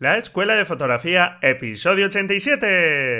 [0.00, 3.18] La Escuela de Fotografía, episodio 87.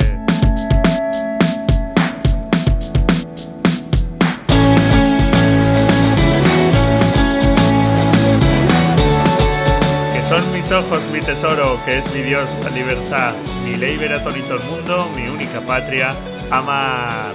[10.13, 13.35] Que son mis ojos mi tesoro, que es mi Dios la libertad,
[13.65, 16.15] mi ley verá todo el mundo, mi única patria,
[16.49, 17.33] amar.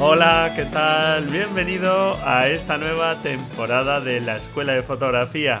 [0.00, 1.26] Hola, ¿qué tal?
[1.26, 5.60] Bienvenido a esta nueva temporada de la Escuela de Fotografía,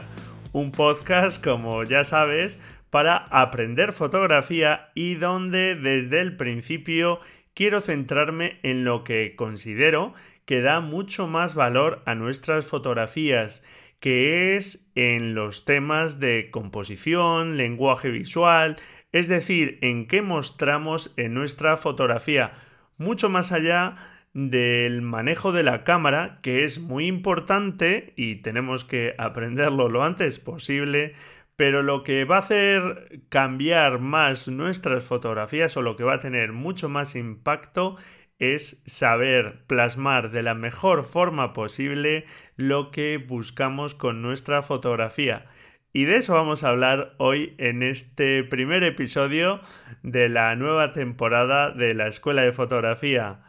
[0.52, 2.58] un podcast, como ya sabes,
[2.92, 7.20] para aprender fotografía y donde desde el principio
[7.54, 10.12] quiero centrarme en lo que considero
[10.44, 13.64] que da mucho más valor a nuestras fotografías,
[13.98, 18.76] que es en los temas de composición, lenguaje visual,
[19.10, 22.52] es decir, en qué mostramos en nuestra fotografía,
[22.98, 23.94] mucho más allá
[24.34, 30.38] del manejo de la cámara, que es muy importante y tenemos que aprenderlo lo antes
[30.38, 31.14] posible,
[31.62, 36.18] pero lo que va a hacer cambiar más nuestras fotografías o lo que va a
[36.18, 37.94] tener mucho más impacto
[38.40, 42.24] es saber plasmar de la mejor forma posible
[42.56, 45.46] lo que buscamos con nuestra fotografía.
[45.92, 49.60] Y de eso vamos a hablar hoy en este primer episodio
[50.02, 53.44] de la nueva temporada de la Escuela de Fotografía.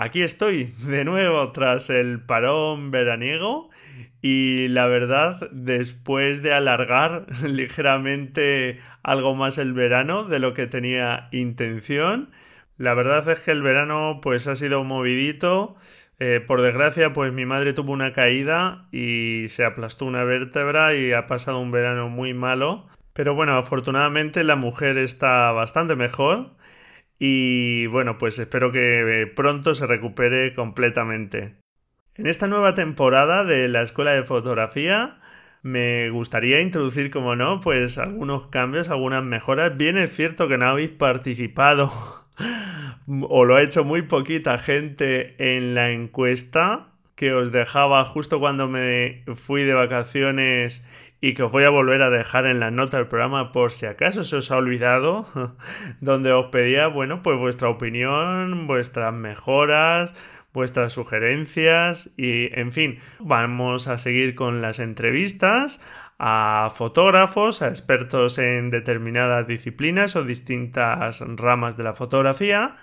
[0.00, 3.68] Aquí estoy de nuevo tras el parón veraniego
[4.22, 11.28] y la verdad, después de alargar ligeramente algo más el verano de lo que tenía
[11.32, 12.30] intención,
[12.76, 15.74] la verdad es que el verano pues ha sido movidito.
[16.20, 21.12] Eh, por desgracia, pues mi madre tuvo una caída y se aplastó una vértebra y
[21.12, 22.86] ha pasado un verano muy malo.
[23.14, 26.52] Pero bueno, afortunadamente la mujer está bastante mejor
[27.18, 31.56] y bueno, pues espero que pronto se recupere completamente.
[32.14, 35.20] En esta nueva temporada de la Escuela de Fotografía
[35.62, 39.76] me gustaría introducir, como no, pues algunos cambios, algunas mejoras.
[39.76, 41.90] Bien es cierto que no habéis participado
[43.08, 48.68] o lo ha hecho muy poquita gente en la encuesta que os dejaba justo cuando
[48.68, 50.86] me fui de vacaciones
[51.20, 53.86] y que os voy a volver a dejar en la nota del programa por si
[53.86, 55.26] acaso se os ha olvidado,
[56.00, 60.14] donde os pedía, bueno, pues vuestra opinión, vuestras mejoras,
[60.52, 65.80] vuestras sugerencias y, en fin, vamos a seguir con las entrevistas
[66.18, 72.76] a fotógrafos, a expertos en determinadas disciplinas o distintas ramas de la fotografía.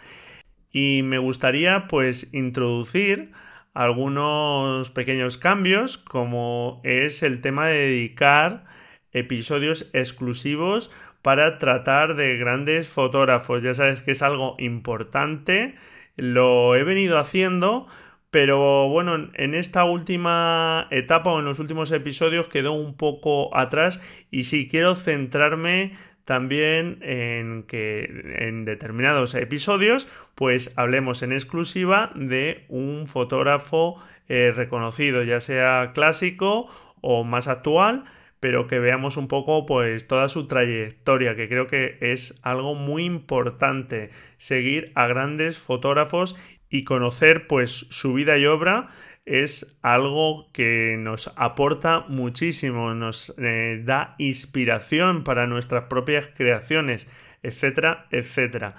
[0.72, 3.32] Y me gustaría pues introducir
[3.76, 8.66] algunos pequeños cambios como es el tema de dedicar
[9.12, 10.90] episodios exclusivos
[11.22, 13.62] para tratar de grandes fotógrafos.
[13.62, 15.76] Ya sabes que es algo importante
[16.16, 17.88] lo he venido haciendo,
[18.32, 24.02] pero bueno, en esta última etapa o en los últimos episodios quedó un poco atrás
[24.32, 25.92] y sí quiero centrarme
[26.26, 28.04] también en que
[28.40, 36.68] en determinados episodios pues hablemos en exclusiva de un fotógrafo eh, reconocido, ya sea clásico
[37.02, 38.06] o más actual,
[38.40, 43.06] pero que veamos un poco pues toda su trayectoria, que creo que es algo muy
[43.06, 46.36] importante seguir a grandes fotógrafos
[46.70, 48.90] y conocer pues su vida y obra
[49.26, 57.08] es algo que nos aporta muchísimo, nos eh, da inspiración para nuestras propias creaciones,
[57.44, 58.76] etcétera, etcétera.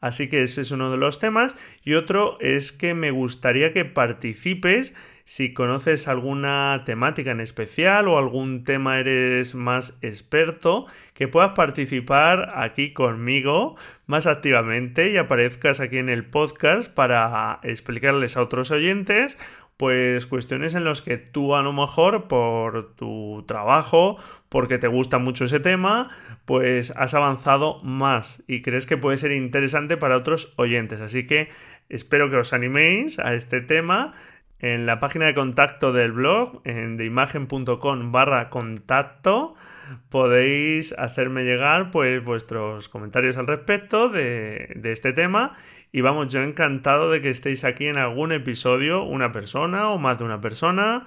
[0.00, 1.56] Así que ese es uno de los temas.
[1.84, 4.94] Y otro es que me gustaría que participes
[5.30, 12.50] si conoces alguna temática en especial o algún tema eres más experto, que puedas participar
[12.56, 19.38] aquí conmigo más activamente y aparezcas aquí en el podcast para explicarles a otros oyentes
[19.80, 24.18] pues cuestiones en las que tú a lo mejor por tu trabajo,
[24.50, 26.10] porque te gusta mucho ese tema,
[26.44, 31.00] pues has avanzado más y crees que puede ser interesante para otros oyentes.
[31.00, 31.48] Así que
[31.88, 34.12] espero que os animéis a este tema
[34.58, 39.54] en la página de contacto del blog, en deimagen.com barra contacto,
[40.10, 45.56] podéis hacerme llegar pues vuestros comentarios al respecto de, de, este tema
[45.92, 50.18] y vamos, yo encantado de que estéis aquí en algún episodio, una persona o más
[50.18, 51.06] de una persona,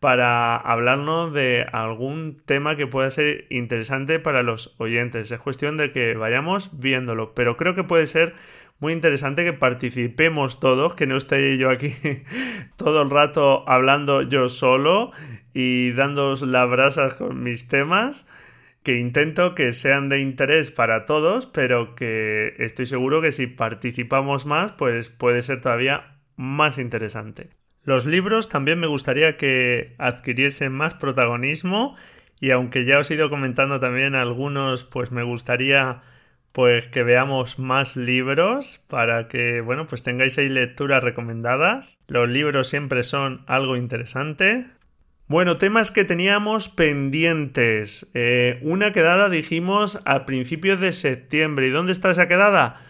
[0.00, 5.30] para hablarnos de algún tema que pueda ser interesante para los oyentes.
[5.30, 8.34] Es cuestión de que vayamos viéndolo, pero creo que puede ser
[8.80, 11.94] muy interesante que participemos todos, que no esté yo aquí
[12.76, 15.10] todo el rato hablando yo solo
[15.54, 18.28] y dándoos las brasas con mis temas,
[18.84, 24.44] que intento que sean de interés para todos, pero que estoy seguro que si participamos
[24.44, 27.48] más, pues puede ser todavía más interesante.
[27.82, 31.96] Los libros también me gustaría que adquiriesen más protagonismo
[32.40, 36.02] y aunque ya os he ido comentando también algunos, pues me gustaría
[36.52, 41.98] pues que veamos más libros para que, bueno, pues tengáis ahí lecturas recomendadas.
[42.06, 44.66] Los libros siempre son algo interesante.
[45.34, 48.08] Bueno, temas que teníamos pendientes.
[48.14, 51.66] Eh, una quedada dijimos a principios de septiembre.
[51.66, 52.80] ¿Y dónde está esa quedada?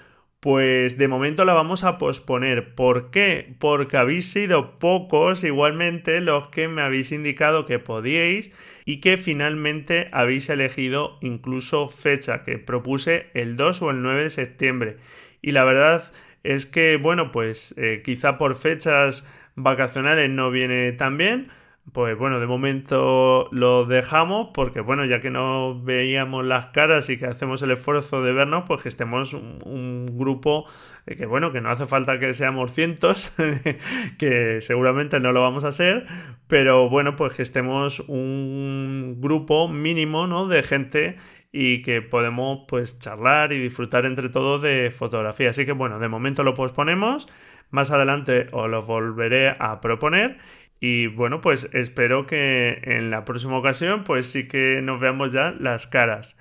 [0.40, 2.74] Pues de momento la vamos a posponer.
[2.74, 3.54] ¿Por qué?
[3.58, 8.52] Porque habéis sido pocos igualmente los que me habéis indicado que podíais
[8.84, 14.28] y que finalmente habéis elegido incluso fecha, que propuse el 2 o el 9 de
[14.28, 14.96] septiembre.
[15.40, 16.12] Y la verdad
[16.42, 21.48] es que, bueno, pues eh, quizá por fechas vacacionales no viene tan bien
[21.92, 27.18] pues bueno, de momento lo dejamos porque bueno, ya que no veíamos las caras y
[27.18, 30.66] que hacemos el esfuerzo de vernos, pues que estemos un, grupo
[31.06, 33.36] que bueno, que no hace falta que seamos cientos,
[34.18, 36.06] que seguramente no lo vamos a ser,
[36.48, 40.48] pero bueno, pues que estemos un grupo mínimo, ¿no?
[40.48, 41.16] De gente
[41.52, 45.50] y que podemos pues charlar y disfrutar entre todos de fotografía.
[45.50, 47.28] Así que bueno, de momento lo posponemos,
[47.70, 50.38] más adelante os lo volveré a proponer
[50.86, 55.50] y bueno, pues espero que en la próxima ocasión pues sí que nos veamos ya
[55.58, 56.36] las caras.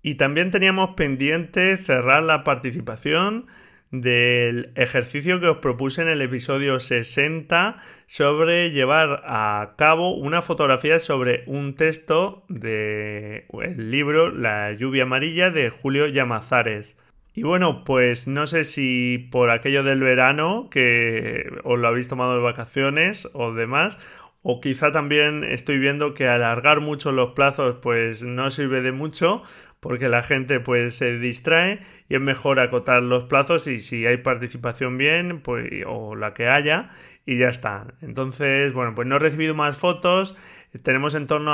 [0.00, 3.48] Y también teníamos pendiente cerrar la participación
[3.90, 10.98] del ejercicio que os propuse en el episodio 60 sobre llevar a cabo una fotografía
[10.98, 13.44] sobre un texto del
[13.90, 16.96] libro La lluvia amarilla de Julio Llamazares.
[17.34, 22.34] Y bueno, pues no sé si por aquello del verano, que os lo habéis tomado
[22.34, 23.98] de vacaciones o demás,
[24.42, 29.42] o quizá también estoy viendo que alargar mucho los plazos pues no sirve de mucho
[29.80, 34.18] porque la gente pues se distrae y es mejor acotar los plazos y si hay
[34.18, 36.90] participación bien pues o la que haya
[37.24, 37.86] y ya está.
[38.00, 40.36] Entonces, bueno, pues no he recibido más fotos,
[40.82, 41.52] tenemos en torno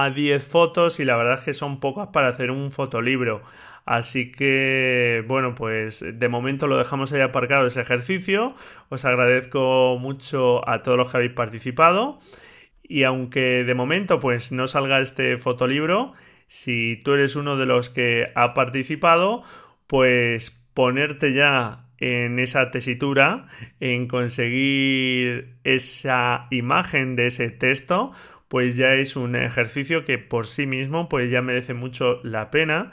[0.00, 3.42] a 10 fotos y la verdad es que son pocas para hacer un fotolibro.
[3.84, 8.54] Así que, bueno, pues de momento lo dejamos ahí aparcado ese ejercicio.
[8.88, 12.20] Os agradezco mucho a todos los que habéis participado.
[12.82, 16.12] Y aunque de momento pues no salga este fotolibro,
[16.46, 19.42] si tú eres uno de los que ha participado,
[19.86, 23.46] pues ponerte ya en esa tesitura,
[23.80, 28.12] en conseguir esa imagen de ese texto,
[28.48, 32.92] pues ya es un ejercicio que por sí mismo pues ya merece mucho la pena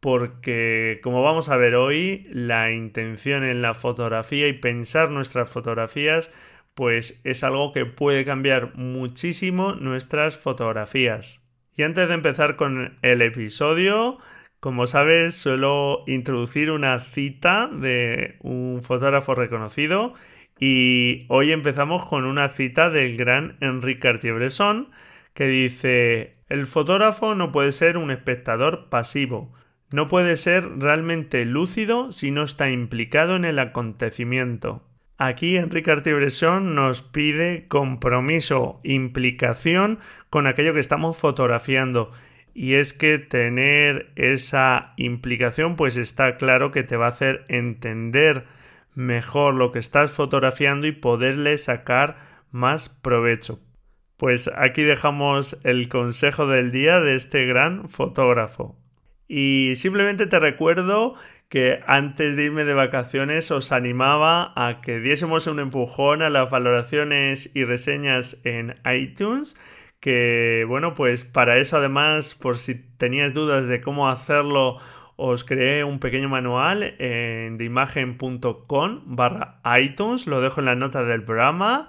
[0.00, 6.32] porque como vamos a ver hoy, la intención en la fotografía y pensar nuestras fotografías
[6.74, 11.42] pues es algo que puede cambiar muchísimo nuestras fotografías.
[11.76, 14.18] Y antes de empezar con el episodio,
[14.60, 20.14] como sabes, suelo introducir una cita de un fotógrafo reconocido
[20.58, 24.90] y hoy empezamos con una cita del gran Enrique Cartier-Bresson
[25.34, 29.52] que dice: "El fotógrafo no puede ser un espectador pasivo,
[29.92, 34.82] no puede ser realmente lúcido si no está implicado en el acontecimiento.
[35.18, 39.98] Aquí Enrique Artibresson nos pide compromiso, implicación
[40.30, 42.10] con aquello que estamos fotografiando.
[42.54, 48.46] Y es que tener esa implicación pues está claro que te va a hacer entender
[48.94, 52.16] mejor lo que estás fotografiando y poderle sacar
[52.50, 53.60] más provecho.
[54.16, 58.79] Pues aquí dejamos el consejo del día de este gran fotógrafo.
[59.32, 61.14] Y simplemente te recuerdo
[61.48, 66.50] que antes de irme de vacaciones os animaba a que diésemos un empujón a las
[66.50, 69.56] valoraciones y reseñas en iTunes
[70.00, 74.78] que bueno pues para eso además por si tenías dudas de cómo hacerlo
[75.14, 81.22] os creé un pequeño manual en deimagen.com barra iTunes lo dejo en la nota del
[81.22, 81.88] programa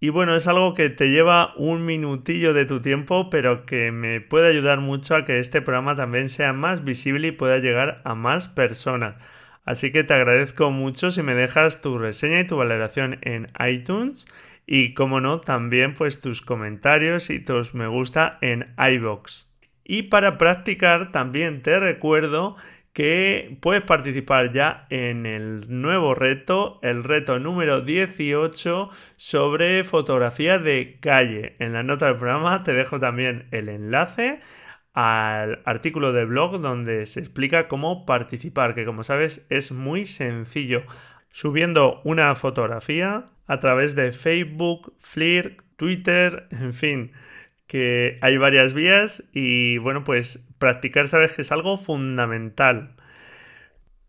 [0.00, 4.20] y bueno, es algo que te lleva un minutillo de tu tiempo, pero que me
[4.20, 8.14] puede ayudar mucho a que este programa también sea más visible y pueda llegar a
[8.14, 9.16] más personas.
[9.64, 14.26] Así que te agradezco mucho si me dejas tu reseña y tu valoración en iTunes
[14.66, 19.50] y como no, también pues tus comentarios y tus me gusta en iBox.
[19.84, 22.56] Y para practicar también te recuerdo
[22.94, 30.98] que puedes participar ya en el nuevo reto, el reto número 18 sobre fotografía de
[31.00, 31.56] calle.
[31.58, 34.40] En la nota del programa te dejo también el enlace
[34.94, 40.84] al artículo de blog donde se explica cómo participar, que como sabes es muy sencillo.
[41.30, 47.12] Subiendo una fotografía a través de Facebook, Flickr, Twitter, en fin,
[47.74, 52.94] que hay varias vías y bueno, pues practicar sabes que es algo fundamental.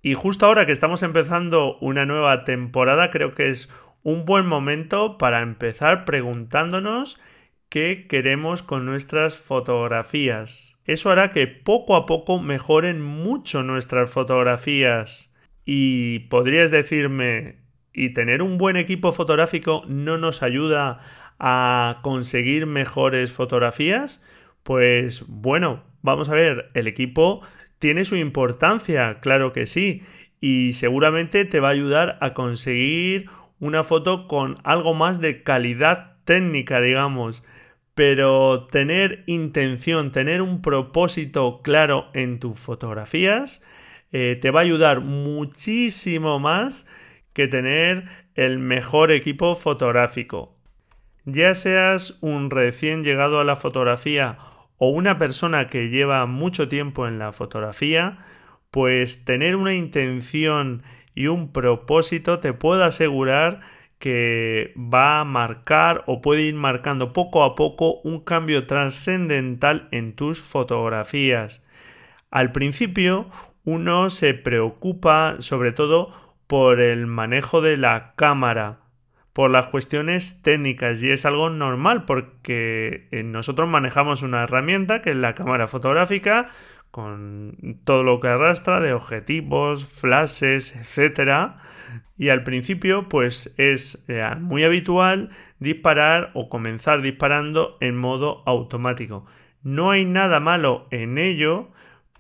[0.04, 5.18] Y justo ahora que estamos empezando una nueva temporada, creo que es un buen momento
[5.18, 7.20] para empezar preguntándonos
[7.68, 10.78] que queremos con nuestras fotografías.
[10.86, 15.34] Eso hará que poco a poco mejoren mucho nuestras fotografías.
[15.66, 21.00] Y podrías decirme, ¿y tener un buen equipo fotográfico no nos ayuda
[21.40, 24.22] a conseguir mejores fotografías?
[24.64, 27.42] Pues bueno, vamos a ver, el equipo
[27.80, 30.04] tiene su importancia, claro que sí,
[30.40, 36.18] y seguramente te va a ayudar a conseguir una foto con algo más de calidad
[36.26, 37.44] técnica, digamos.
[37.94, 43.64] Pero tener intención, tener un propósito claro en tus fotografías,
[44.12, 46.88] eh, te va a ayudar muchísimo más
[47.34, 50.55] que tener el mejor equipo fotográfico.
[51.26, 54.38] Ya seas un recién llegado a la fotografía
[54.78, 58.20] o una persona que lleva mucho tiempo en la fotografía,
[58.70, 60.84] pues tener una intención
[61.16, 63.62] y un propósito te puedo asegurar
[63.98, 70.14] que va a marcar o puede ir marcando poco a poco un cambio trascendental en
[70.14, 71.64] tus fotografías.
[72.30, 73.30] Al principio
[73.64, 76.12] uno se preocupa sobre todo
[76.46, 78.85] por el manejo de la cámara,
[79.36, 85.10] por las cuestiones técnicas y es algo normal porque eh, nosotros manejamos una herramienta que
[85.10, 86.46] es la cámara fotográfica
[86.90, 91.58] con todo lo que arrastra de objetivos, flashes, etcétera.
[92.18, 99.26] Y al principio, pues es eh, muy habitual disparar o comenzar disparando en modo automático.
[99.64, 101.72] No hay nada malo en ello,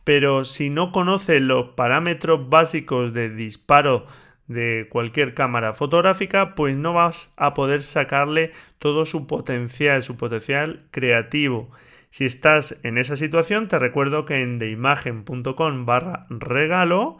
[0.03, 4.05] pero si no conoces los parámetros básicos de disparo
[4.47, 10.83] de cualquier cámara fotográfica, pues no vas a poder sacarle todo su potencial, su potencial
[10.91, 11.71] creativo.
[12.09, 17.17] Si estás en esa situación, te recuerdo que en deimagen.com barra regalo,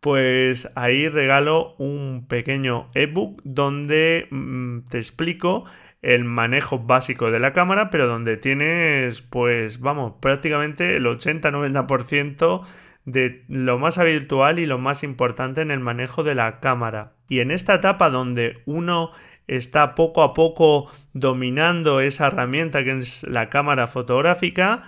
[0.00, 5.64] pues ahí regalo un pequeño ebook donde mm, te explico
[6.02, 12.62] el manejo básico de la cámara, pero donde tienes, pues vamos, prácticamente el 80-90%
[13.04, 17.14] de lo más habitual y lo más importante en el manejo de la cámara.
[17.28, 19.12] Y en esta etapa donde uno
[19.46, 24.84] está poco a poco dominando esa herramienta que es la cámara fotográfica,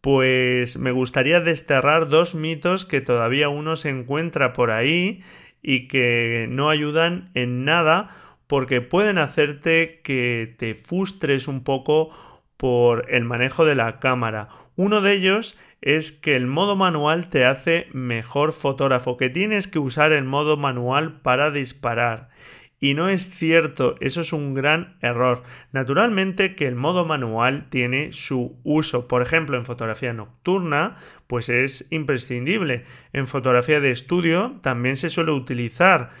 [0.00, 5.22] pues me gustaría desterrar dos mitos que todavía uno se encuentra por ahí
[5.62, 8.10] y que no ayudan en nada
[8.46, 12.10] porque pueden hacerte que te frustres un poco
[12.56, 14.48] por el manejo de la cámara.
[14.76, 19.78] Uno de ellos es que el modo manual te hace mejor fotógrafo, que tienes que
[19.78, 22.30] usar el modo manual para disparar.
[22.80, 25.42] Y no es cierto, eso es un gran error.
[25.72, 29.08] Naturalmente que el modo manual tiene su uso.
[29.08, 32.84] Por ejemplo, en fotografía nocturna, pues es imprescindible.
[33.12, 36.12] En fotografía de estudio también se suele utilizar.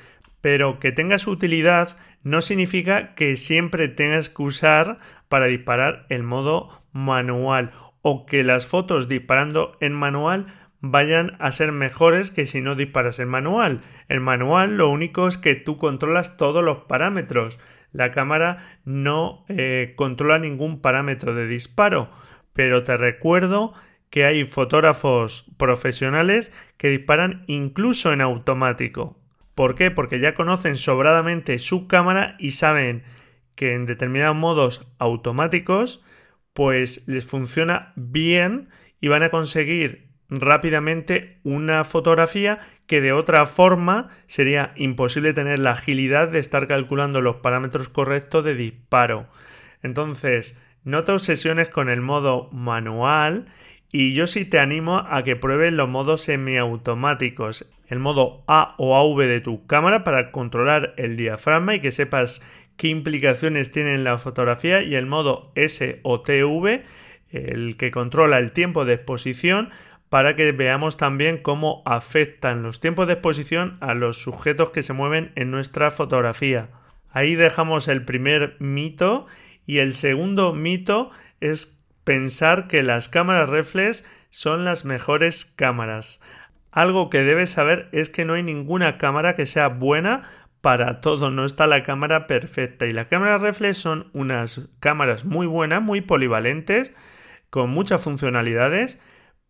[0.42, 4.98] Pero que tenga su utilidad no significa que siempre tengas que usar
[5.30, 7.72] para disparar el modo manual
[8.06, 10.46] o que las fotos disparando en manual
[10.82, 13.80] vayan a ser mejores que si no disparas en manual.
[14.08, 17.58] El manual lo único es que tú controlas todos los parámetros.
[17.92, 22.10] La cámara no eh, controla ningún parámetro de disparo.
[22.52, 23.72] Pero te recuerdo
[24.10, 29.18] que hay fotógrafos profesionales que disparan incluso en automático.
[29.54, 29.90] ¿Por qué?
[29.90, 33.02] Porque ya conocen sobradamente su cámara y saben
[33.54, 36.04] que en determinados modos automáticos
[36.54, 38.70] pues les funciona bien
[39.00, 45.72] y van a conseguir rápidamente una fotografía que de otra forma sería imposible tener la
[45.72, 49.28] agilidad de estar calculando los parámetros correctos de disparo.
[49.82, 53.46] Entonces, no te obsesiones con el modo manual
[53.90, 58.96] y yo sí te animo a que pruebes los modos semiautomáticos, el modo A o
[58.96, 62.42] AV de tu cámara para controlar el diafragma y que sepas
[62.76, 66.84] qué implicaciones tiene en la fotografía y el modo S o TV,
[67.30, 69.70] el que controla el tiempo de exposición
[70.08, 74.92] para que veamos también cómo afectan los tiempos de exposición a los sujetos que se
[74.92, 76.68] mueven en nuestra fotografía.
[77.10, 79.26] Ahí dejamos el primer mito
[79.66, 86.20] y el segundo mito es pensar que las cámaras reflex son las mejores cámaras.
[86.70, 90.30] Algo que debes saber es que no hay ninguna cámara que sea buena
[90.64, 92.86] para todo, no está la cámara perfecta.
[92.86, 96.92] Y las cámaras reflex son unas cámaras muy buenas, muy polivalentes,
[97.50, 98.98] con muchas funcionalidades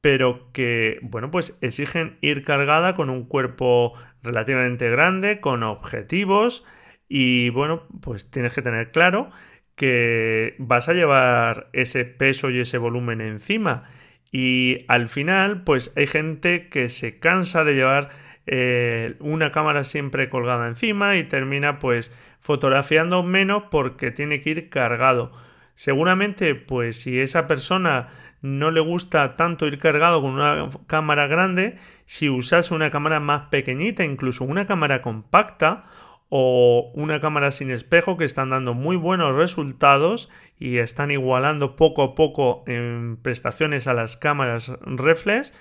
[0.05, 6.67] pero que, bueno, pues exigen ir cargada con un cuerpo relativamente grande, con objetivos.
[7.09, 9.31] Y, bueno, pues tienes que tener claro
[9.77, 13.89] que vas a llevar ese peso y ese volumen encima.
[14.31, 18.11] Y al final, pues hay gente que se cansa de llevar
[18.47, 24.69] eh, una cámara siempre colgada encima y termina pues fotografiando menos porque tiene que ir
[24.69, 25.33] cargado.
[25.75, 28.09] Seguramente, pues si esa persona
[28.43, 33.49] no le gusta tanto ir cargado con una cámara grande, si usas una cámara más
[33.49, 35.85] pequeñita, incluso una cámara compacta
[36.29, 42.03] o una cámara sin espejo que están dando muy buenos resultados y están igualando poco
[42.03, 45.53] a poco en prestaciones a las cámaras reflex,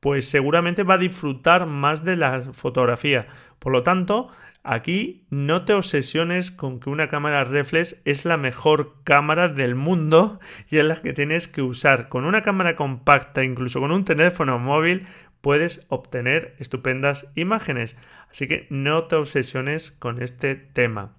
[0.00, 3.26] pues seguramente va a disfrutar más de la fotografía.
[3.58, 4.28] Por lo tanto,
[4.62, 10.38] aquí no te obsesiones con que una cámara reflex es la mejor cámara del mundo
[10.70, 12.08] y es la que tienes que usar.
[12.08, 15.06] Con una cámara compacta, incluso con un teléfono móvil,
[15.40, 17.96] puedes obtener estupendas imágenes.
[18.30, 21.14] Así que no te obsesiones con este tema.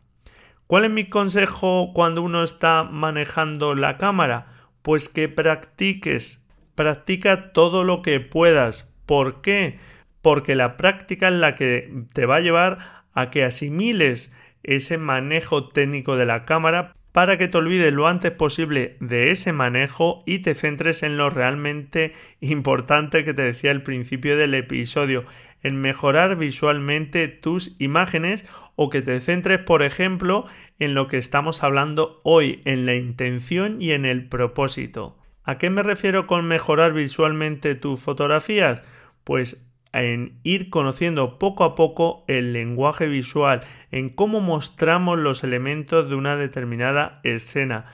[0.68, 4.48] ¿Cuál es mi consejo cuando uno está manejando la cámara?
[4.84, 6.39] Pues que practiques
[6.80, 8.90] Practica todo lo que puedas.
[9.06, 9.80] ¿Por qué?
[10.22, 12.78] Porque la práctica es la que te va a llevar
[13.12, 14.34] a que asimiles
[14.64, 19.52] ese manejo técnico de la cámara para que te olvides lo antes posible de ese
[19.52, 25.26] manejo y te centres en lo realmente importante que te decía al principio del episodio,
[25.62, 28.46] en mejorar visualmente tus imágenes
[28.78, 30.46] o que te centres, por ejemplo,
[30.80, 35.19] en lo que estamos hablando hoy, en la intención y en el propósito.
[35.50, 38.84] ¿A qué me refiero con mejorar visualmente tus fotografías?
[39.24, 46.08] Pues en ir conociendo poco a poco el lenguaje visual, en cómo mostramos los elementos
[46.08, 47.86] de una determinada escena,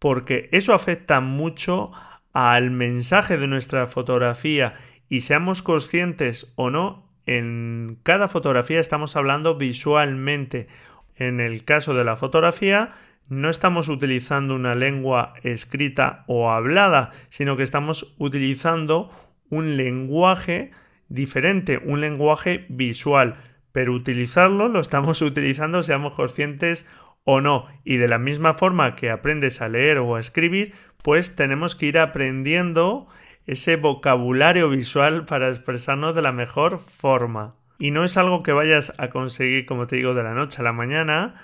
[0.00, 1.92] porque eso afecta mucho
[2.32, 4.74] al mensaje de nuestra fotografía
[5.08, 10.66] y seamos conscientes o no, en cada fotografía estamos hablando visualmente.
[11.14, 12.90] En el caso de la fotografía,
[13.28, 19.10] no estamos utilizando una lengua escrita o hablada, sino que estamos utilizando
[19.48, 20.72] un lenguaje
[21.08, 23.36] diferente, un lenguaje visual.
[23.72, 26.86] Pero utilizarlo lo estamos utilizando, seamos conscientes
[27.24, 27.66] o no.
[27.84, 31.86] Y de la misma forma que aprendes a leer o a escribir, pues tenemos que
[31.86, 33.08] ir aprendiendo
[33.46, 37.56] ese vocabulario visual para expresarnos de la mejor forma.
[37.78, 40.64] Y no es algo que vayas a conseguir, como te digo, de la noche a
[40.64, 41.34] la mañana,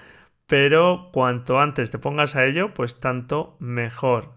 [0.50, 4.32] pero cuanto antes te pongas a ello, pues tanto mejor.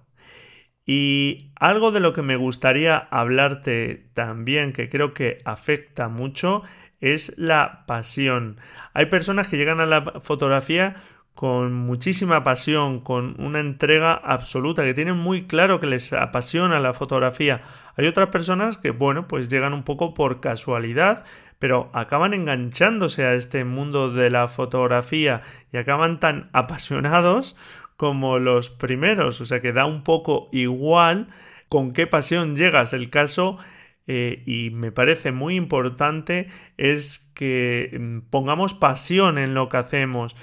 [0.85, 6.61] Y algo de lo que me gustaría hablarte también, que creo que afecta mucho,
[7.01, 8.57] es la pasión.
[8.93, 10.97] Hay personas que llegan a la fotografía
[11.33, 16.93] con muchísima pasión, con una entrega absoluta, que tienen muy claro que les apasiona la
[16.93, 17.63] fotografía.
[17.97, 21.25] Hay otras personas que, bueno, pues llegan un poco por casualidad
[21.63, 25.39] pero acaban enganchándose a este mundo de la fotografía
[25.71, 27.55] y acaban tan apasionados
[27.95, 31.29] como los primeros, o sea que da un poco igual
[31.69, 32.91] con qué pasión llegas.
[32.91, 33.59] El caso,
[34.07, 40.35] eh, y me parece muy importante, es que mm, pongamos pasión en lo que hacemos,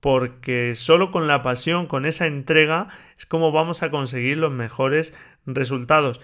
[0.00, 5.16] porque solo con la pasión, con esa entrega, es como vamos a conseguir los mejores
[5.46, 6.20] resultados.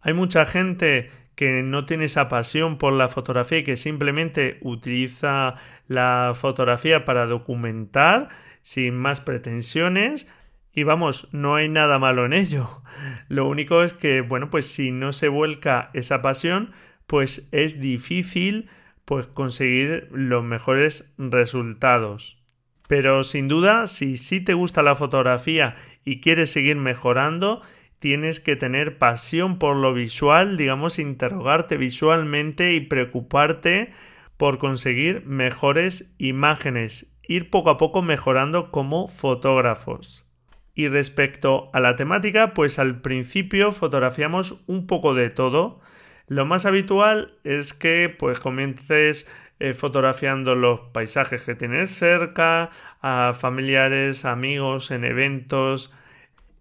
[0.00, 5.54] Hay mucha gente que no tiene esa pasión por la fotografía y que simplemente utiliza
[5.86, 8.30] la fotografía para documentar
[8.62, 10.26] sin más pretensiones.
[10.72, 12.82] Y vamos, no hay nada malo en ello.
[13.28, 16.72] Lo único es que, bueno, pues si no se vuelca esa pasión,
[17.06, 18.68] pues es difícil
[19.04, 22.42] pues conseguir los mejores resultados.
[22.88, 27.62] Pero sin duda, si sí te gusta la fotografía y quieres seguir mejorando,
[27.98, 33.92] tienes que tener pasión por lo visual, digamos, interrogarte visualmente y preocuparte
[34.36, 40.26] por conseguir mejores imágenes, ir poco a poco mejorando como fotógrafos.
[40.74, 45.80] Y respecto a la temática, pues al principio fotografiamos un poco de todo.
[46.28, 49.26] Lo más habitual es que pues comiences
[49.58, 52.68] eh, fotografiando los paisajes que tienes cerca,
[53.00, 55.94] a familiares, amigos, en eventos,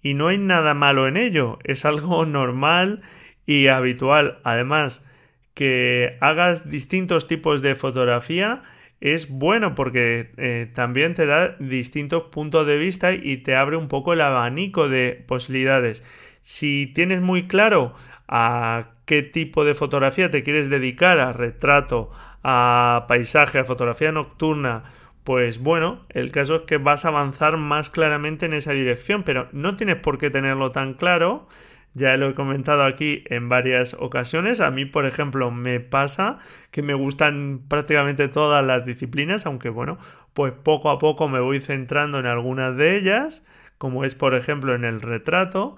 [0.05, 3.01] y no hay nada malo en ello, es algo normal
[3.47, 4.37] y habitual.
[4.43, 5.03] Además,
[5.55, 8.61] que hagas distintos tipos de fotografía
[9.01, 13.87] es bueno porque eh, también te da distintos puntos de vista y te abre un
[13.87, 16.03] poco el abanico de posibilidades.
[16.39, 17.95] Si tienes muy claro
[18.27, 22.11] a qué tipo de fotografía te quieres dedicar, a retrato,
[22.43, 24.83] a paisaje, a fotografía nocturna,
[25.25, 29.49] pues bueno, el caso es que vas a avanzar más claramente en esa dirección, pero
[29.53, 31.47] no tienes por qué tenerlo tan claro.
[31.95, 34.61] Ya lo he comentado aquí en varias ocasiones.
[34.61, 36.37] A mí, por ejemplo, me pasa
[36.69, 39.97] que me gustan prácticamente todas las disciplinas, aunque bueno,
[40.33, 43.43] pues poco a poco me voy centrando en algunas de ellas,
[43.79, 45.75] como es por ejemplo en el retrato.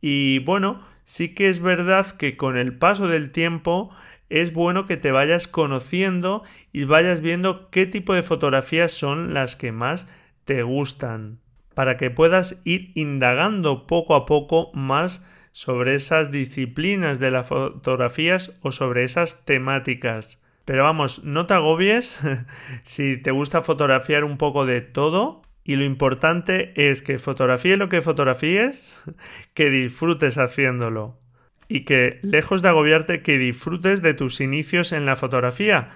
[0.00, 3.94] Y bueno, sí que es verdad que con el paso del tiempo
[4.30, 9.56] es bueno que te vayas conociendo y vayas viendo qué tipo de fotografías son las
[9.56, 10.08] que más
[10.44, 11.40] te gustan.
[11.74, 18.58] para que puedas ir indagando poco a poco más sobre esas disciplinas de las fotografías
[18.60, 20.42] o sobre esas temáticas.
[20.64, 22.20] Pero vamos, no te agobies
[22.82, 27.88] si te gusta fotografiar un poco de todo y lo importante es que fotografíes lo
[27.88, 29.00] que fotografíes,
[29.54, 31.19] que disfrutes haciéndolo
[31.70, 35.90] y que lejos de agobiarte, que disfrutes de tus inicios en la fotografía,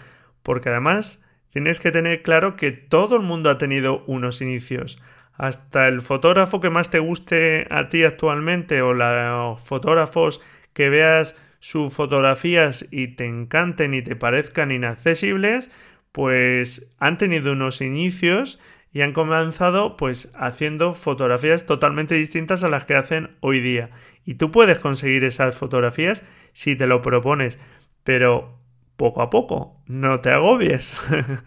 [0.44, 5.02] porque además tienes que tener claro que todo el mundo ha tenido unos inicios.
[5.32, 10.40] Hasta el fotógrafo que más te guste a ti actualmente o los fotógrafos
[10.74, 15.72] que veas sus fotografías y te encanten y te parezcan inaccesibles,
[16.12, 18.60] pues han tenido unos inicios
[18.94, 23.90] y han comenzado pues haciendo fotografías totalmente distintas a las que hacen hoy día.
[24.24, 27.58] Y tú puedes conseguir esas fotografías si te lo propones,
[28.04, 28.56] pero
[28.96, 31.02] poco a poco, no te agobies.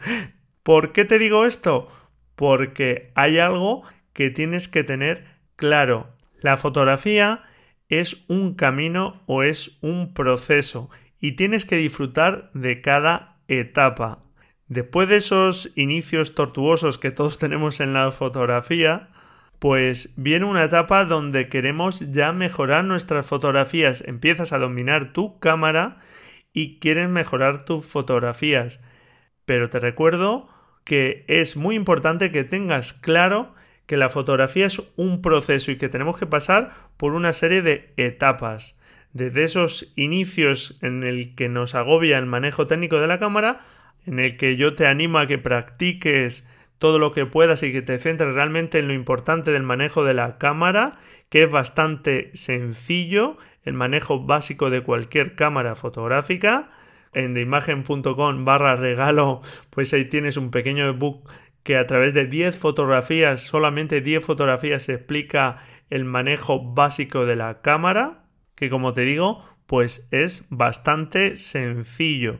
[0.63, 1.87] ¿Por qué te digo esto?
[2.35, 5.23] Porque hay algo que tienes que tener
[5.55, 6.09] claro.
[6.41, 7.43] La fotografía
[7.87, 10.89] es un camino o es un proceso
[11.21, 14.26] y tienes que disfrutar de cada etapa.
[14.67, 19.09] Después de esos inicios tortuosos que todos tenemos en la fotografía,
[19.59, 24.03] pues viene una etapa donde queremos ya mejorar nuestras fotografías.
[24.05, 25.97] Empiezas a dominar tu cámara
[26.53, 28.79] y quieres mejorar tus fotografías.
[29.45, 30.49] Pero te recuerdo
[30.83, 33.55] que es muy importante que tengas claro
[33.87, 37.93] que la fotografía es un proceso y que tenemos que pasar por una serie de
[37.97, 38.79] etapas.
[39.13, 43.65] Desde esos inicios en el que nos agobia el manejo técnico de la cámara
[44.07, 46.47] en el que yo te animo a que practiques
[46.79, 50.13] todo lo que puedas y que te centres realmente en lo importante del manejo de
[50.13, 50.97] la cámara,
[51.29, 56.71] que es bastante sencillo, el manejo básico de cualquier cámara fotográfica.
[57.13, 61.29] En deimagen.com barra regalo, pues ahí tienes un pequeño ebook
[61.63, 65.57] que a través de 10 fotografías, solamente 10 fotografías, se explica
[65.89, 68.23] el manejo básico de la cámara,
[68.55, 72.39] que como te digo, pues es bastante sencillo.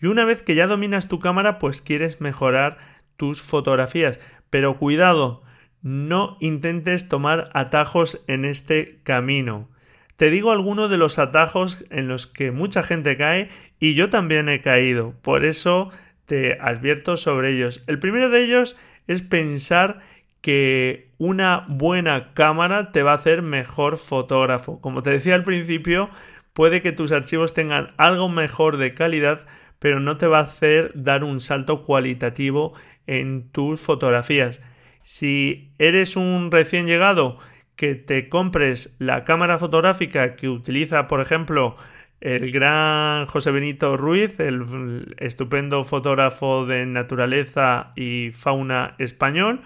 [0.00, 2.78] Y una vez que ya dominas tu cámara, pues quieres mejorar
[3.16, 4.20] tus fotografías.
[4.50, 5.42] Pero cuidado,
[5.82, 9.68] no intentes tomar atajos en este camino.
[10.16, 14.48] Te digo algunos de los atajos en los que mucha gente cae y yo también
[14.48, 15.14] he caído.
[15.22, 15.90] Por eso
[16.24, 17.84] te advierto sobre ellos.
[17.86, 20.00] El primero de ellos es pensar
[20.40, 24.80] que una buena cámara te va a hacer mejor fotógrafo.
[24.80, 26.08] Como te decía al principio,
[26.52, 29.46] puede que tus archivos tengan algo mejor de calidad,
[29.78, 32.74] pero no te va a hacer dar un salto cualitativo
[33.06, 34.62] en tus fotografías.
[35.02, 37.38] Si eres un recién llegado,
[37.76, 41.76] que te compres la cámara fotográfica que utiliza, por ejemplo,
[42.20, 49.60] el gran José Benito Ruiz, el estupendo fotógrafo de naturaleza y fauna español,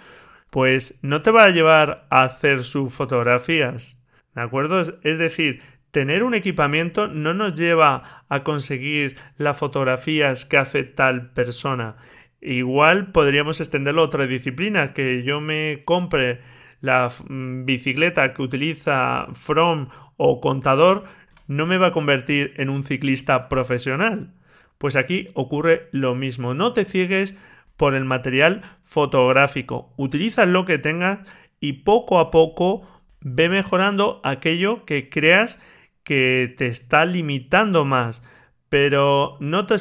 [0.51, 3.97] pues no te va a llevar a hacer sus fotografías.
[4.35, 4.81] ¿De acuerdo?
[4.81, 11.31] Es decir, tener un equipamiento no nos lleva a conseguir las fotografías que hace tal
[11.33, 11.97] persona.
[12.41, 16.41] Igual podríamos extenderlo a otra disciplina, que yo me compre
[16.81, 21.05] la mm, bicicleta que utiliza From o Contador,
[21.47, 24.33] no me va a convertir en un ciclista profesional.
[24.79, 26.55] Pues aquí ocurre lo mismo.
[26.55, 27.35] No te ciegues
[27.77, 29.93] por el material fotográfico.
[29.97, 31.19] Utiliza lo que tengas
[31.61, 32.87] y poco a poco
[33.21, 35.61] ve mejorando aquello que creas
[36.03, 38.23] que te está limitando más.
[38.69, 39.77] Pero no te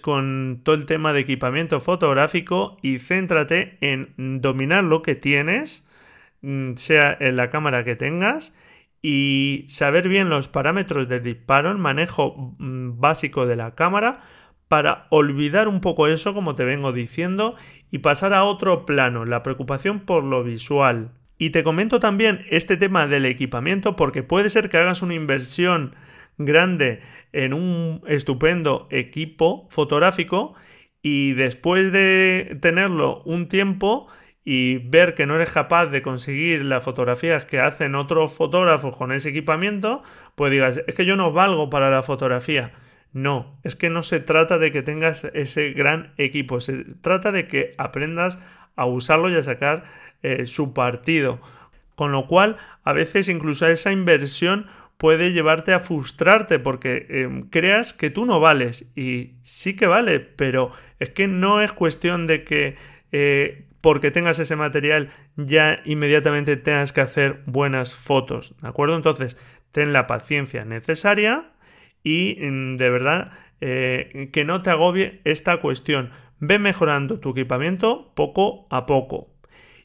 [0.00, 5.86] con todo el tema de equipamiento fotográfico y céntrate en dominar lo que tienes,
[6.40, 8.54] mm, sea en la cámara que tengas,
[9.02, 14.20] y saber bien los parámetros de disparo, el manejo mm, básico de la cámara,
[14.68, 17.56] para olvidar un poco eso, como te vengo diciendo,
[17.90, 21.10] y pasar a otro plano, la preocupación por lo visual.
[21.42, 25.96] Y te comento también este tema del equipamiento porque puede ser que hagas una inversión
[26.38, 27.00] grande
[27.32, 30.54] en un estupendo equipo fotográfico
[31.02, 34.06] y después de tenerlo un tiempo
[34.44, 39.10] y ver que no eres capaz de conseguir las fotografías que hacen otros fotógrafos con
[39.10, 40.04] ese equipamiento,
[40.36, 42.70] pues digas, es que yo no valgo para la fotografía.
[43.12, 47.48] No, es que no se trata de que tengas ese gran equipo, se trata de
[47.48, 48.38] que aprendas
[48.76, 49.84] a usarlo y a sacar
[50.22, 51.40] eh, su partido.
[51.94, 57.92] Con lo cual, a veces incluso esa inversión puede llevarte a frustrarte porque em, creas
[57.92, 58.86] que tú no vales.
[58.94, 62.76] Y sí que vale, pero es que no es cuestión de que
[63.10, 68.54] eh, porque tengas ese material ya inmediatamente tengas que hacer buenas fotos.
[68.62, 68.96] ¿De acuerdo?
[68.96, 69.36] Entonces,
[69.72, 71.50] ten la paciencia necesaria
[72.04, 76.10] y mm, de verdad eh, que no te agobie esta cuestión.
[76.44, 79.28] Ve mejorando tu equipamiento poco a poco.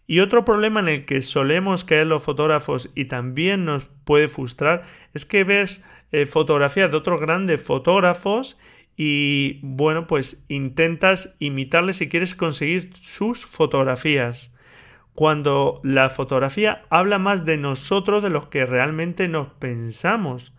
[0.07, 4.85] Y otro problema en el que solemos caer los fotógrafos y también nos puede frustrar
[5.13, 8.57] es que ves eh, fotografías de otros grandes fotógrafos
[8.95, 14.51] y bueno, pues intentas imitarles si quieres conseguir sus fotografías.
[15.13, 20.55] Cuando la fotografía habla más de nosotros de lo que realmente nos pensamos.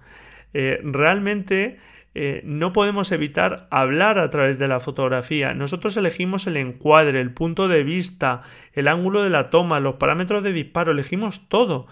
[0.54, 1.80] Eh, realmente
[2.14, 5.54] eh, no podemos evitar hablar a través de la fotografía.
[5.54, 8.42] Nosotros elegimos el encuadre, el punto de vista,
[8.72, 11.86] el ángulo de la toma, los parámetros de disparo, elegimos todo.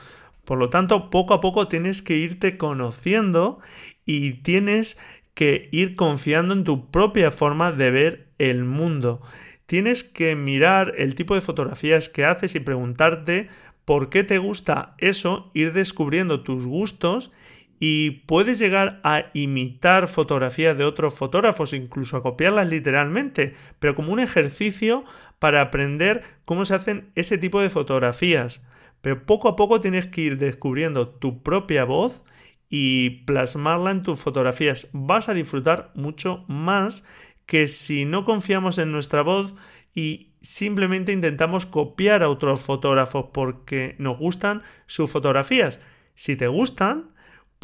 [0.45, 3.59] Por lo tanto, poco a poco tienes que irte conociendo
[4.05, 4.99] y tienes
[5.35, 9.21] que ir confiando en tu propia forma de ver el mundo.
[9.67, 13.49] Tienes que mirar el tipo de fotografías que haces y preguntarte
[13.85, 17.33] por qué te gusta eso, ir descubriendo tus gustos
[17.79, 24.13] y puedes llegar a imitar fotografías de otros fotógrafos, incluso a copiarlas literalmente, pero como
[24.13, 25.05] un ejercicio
[25.39, 28.63] para aprender cómo se hacen ese tipo de fotografías.
[29.03, 32.23] Pero poco a poco tienes que ir descubriendo tu propia voz
[32.69, 34.89] y plasmarla en tus fotografías.
[34.93, 37.07] Vas a disfrutar mucho más
[37.45, 39.55] que si no confiamos en nuestra voz
[39.95, 45.81] y simplemente intentamos copiar a otros fotógrafos porque nos gustan sus fotografías.
[46.15, 47.11] Si te gustan,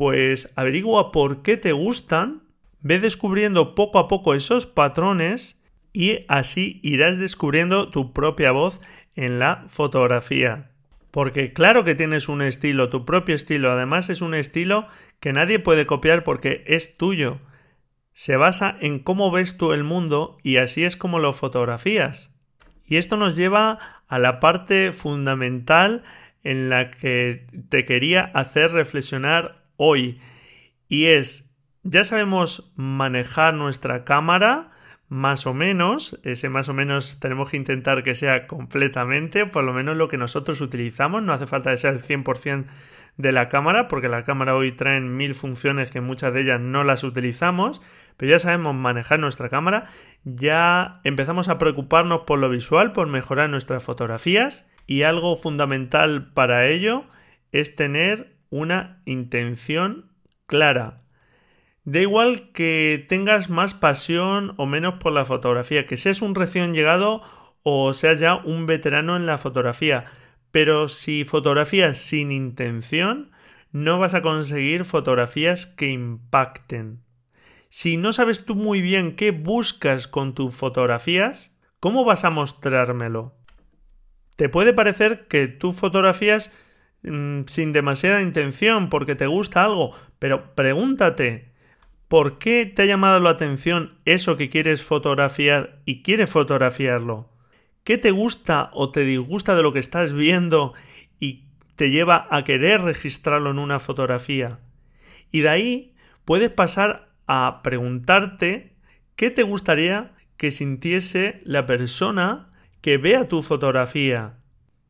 [0.03, 2.43] pues averigua por qué te gustan,
[2.81, 5.63] ve descubriendo poco a poco esos patrones
[5.93, 8.81] y así irás descubriendo tu propia voz
[9.15, 10.73] en la fotografía.
[11.13, 14.89] Porque claro que tienes un estilo, tu propio estilo, además es un estilo
[15.21, 17.39] que nadie puede copiar porque es tuyo.
[18.13, 22.35] Se basa en cómo ves tú el mundo y así es como lo fotografías.
[22.85, 26.03] Y esto nos lleva a la parte fundamental
[26.43, 30.21] en la que te quería hacer reflexionar hoy.
[30.89, 34.71] Y es, ya sabemos manejar nuestra cámara,
[35.09, 39.75] más o menos, ese más o menos tenemos que intentar que sea completamente, por lo
[39.75, 42.65] menos lo que nosotros utilizamos, no hace falta que sea el 100%
[43.19, 46.83] de la cámara, porque la cámara hoy trae mil funciones que muchas de ellas no
[46.83, 47.83] las utilizamos,
[48.17, 49.85] pero ya sabemos manejar nuestra cámara,
[50.25, 54.69] ya empezamos a preocuparnos por lo visual, por mejorar nuestras fotografías.
[54.87, 57.05] Y algo fundamental para ello
[57.53, 60.13] es tener una intención
[60.47, 61.03] clara.
[61.85, 66.75] Da igual que tengas más pasión o menos por la fotografía, que seas un recién
[66.75, 67.23] llegado
[67.65, 70.05] o seas ya un veterano en la fotografía,
[70.51, 73.33] pero si fotografías sin intención,
[73.73, 77.01] no vas a conseguir fotografías que impacten.
[77.71, 83.35] Si no sabes tú muy bien qué buscas con tus fotografías, ¿cómo vas a mostrármelo?
[84.37, 86.53] Te puede parecer que tus fotografías
[87.03, 91.51] Mm, sin demasiada intención porque te gusta algo, pero pregúntate,
[92.07, 97.29] ¿por qué te ha llamado la atención eso que quieres fotografiar y quieres fotografiarlo?
[97.83, 100.75] ¿Qué te gusta o te disgusta de lo que estás viendo
[101.19, 104.61] y te lleva a querer registrarlo en una fotografía?
[105.33, 108.77] Y de ahí puedes pasar a preguntarte
[109.17, 114.35] qué te gustaría que sintiese la persona que vea tu fotografía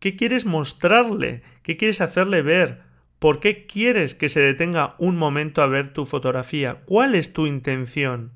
[0.03, 1.43] ¿Qué quieres mostrarle?
[1.62, 2.81] ¿Qué quieres hacerle ver?
[3.21, 6.81] ¿Por qué quieres que se detenga un momento a ver tu fotografía?
[6.87, 8.33] ¿Cuál es tu intención?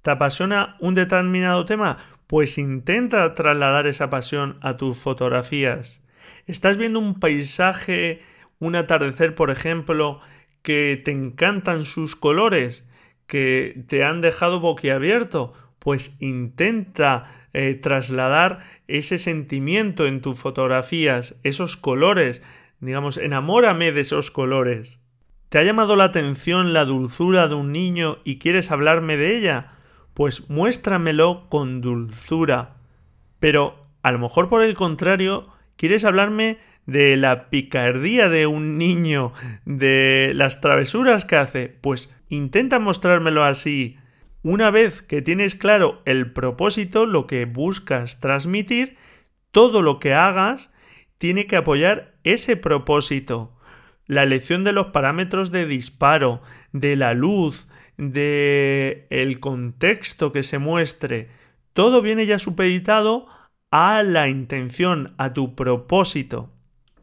[0.00, 1.98] ¿Te apasiona un determinado tema?
[2.26, 6.02] Pues intenta trasladar esa pasión a tus fotografías.
[6.46, 8.22] ¿Estás viendo un paisaje,
[8.58, 10.22] un atardecer, por ejemplo,
[10.62, 12.88] que te encantan sus colores,
[13.26, 15.52] que te han dejado boquiabierto?
[15.78, 22.42] Pues intenta eh, trasladar ese sentimiento en tus fotografías, esos colores,
[22.80, 25.00] digamos, enamórame de esos colores.
[25.48, 29.72] ¿Te ha llamado la atención la dulzura de un niño y quieres hablarme de ella?
[30.14, 32.76] Pues muéstramelo con dulzura.
[33.38, 39.32] Pero a lo mejor por el contrario, quieres hablarme de la picardía de un niño,
[39.64, 43.98] de las travesuras que hace, pues intenta mostrármelo así,
[44.42, 48.96] una vez que tienes claro el propósito, lo que buscas transmitir,
[49.50, 50.72] todo lo que hagas
[51.18, 53.56] tiene que apoyar ese propósito.
[54.06, 60.58] La elección de los parámetros de disparo, de la luz, de el contexto que se
[60.58, 61.30] muestre,
[61.72, 63.28] todo viene ya supeditado
[63.70, 66.50] a la intención, a tu propósito.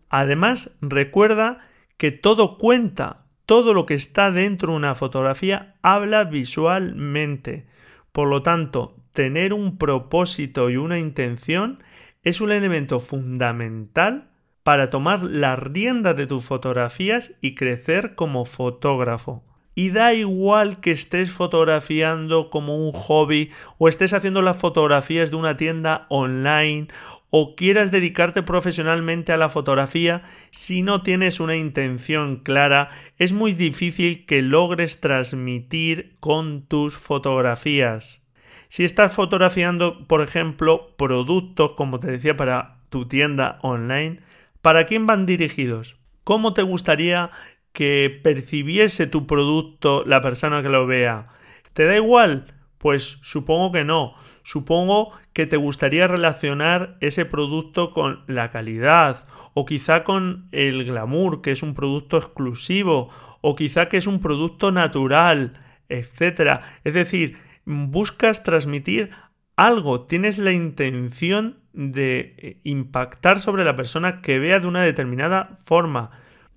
[0.09, 1.61] Además, recuerda
[1.97, 7.65] que todo cuenta, todo lo que está dentro de una fotografía habla visualmente.
[8.11, 11.81] Por lo tanto, tener un propósito y una intención
[12.21, 14.29] es un elemento fundamental
[14.61, 19.43] para tomar la rienda de tus fotografías y crecer como fotógrafo.
[19.73, 25.37] Y da igual que estés fotografiando como un hobby o estés haciendo las fotografías de
[25.37, 26.89] una tienda online
[27.29, 33.53] o quieras dedicarte profesionalmente a la fotografía, si no tienes una intención clara, es muy
[33.53, 38.23] difícil que logres transmitir con tus fotografías.
[38.67, 44.21] Si estás fotografiando, por ejemplo, productos, como te decía, para tu tienda online,
[44.61, 45.97] ¿para quién van dirigidos?
[46.23, 47.31] ¿Cómo te gustaría
[47.73, 51.27] que percibiese tu producto la persona que lo vea?
[51.73, 52.53] ¿Te da igual?
[52.77, 54.15] Pues supongo que no.
[54.49, 61.43] Supongo que te gustaría relacionar ese producto con la calidad o quizá con el glamour,
[61.43, 63.09] que es un producto exclusivo,
[63.41, 65.53] o quizá que es un producto natural,
[65.87, 66.61] etc.
[66.83, 69.11] Es decir, buscas transmitir
[69.55, 75.57] algo, tienes la intención de eh, impactar sobre la persona que vea de una determinada
[75.63, 76.09] forma.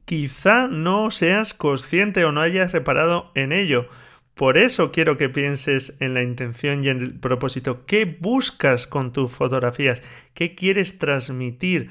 [0.07, 3.87] Quizá no seas consciente o no hayas reparado en ello,
[4.35, 7.85] por eso quiero que pienses en la intención y en el propósito.
[7.85, 10.03] ¿Qué buscas con tus fotografías?
[10.33, 11.90] ¿Qué quieres transmitir?